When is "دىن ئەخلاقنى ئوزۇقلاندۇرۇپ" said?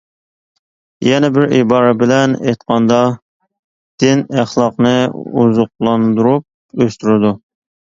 4.05-6.83